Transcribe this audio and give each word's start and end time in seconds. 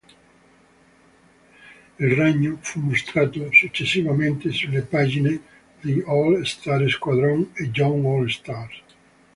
Il 1.99 2.15
Ragno 2.15 2.57
fu 2.61 2.79
mostrato 2.79 3.51
successivamente 3.51 4.51
sulle 4.51 4.81
pagine 4.81 5.39
di 5.79 6.03
All-Star 6.03 6.89
Squadron 6.89 7.51
e 7.53 7.69
Young 7.71 8.03
All-Stars. 8.03 8.81